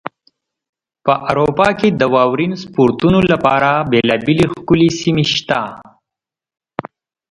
په 1.05 1.13
اروپا 1.29 1.69
کې 1.79 1.87
د 1.91 2.01
واورین 2.13 2.53
سپورتونو 2.63 3.19
لپاره 3.31 3.69
بېلابېلې 3.91 4.45
ښکلې 4.53 4.89
سیمې 4.99 5.25
شته. 5.33 5.61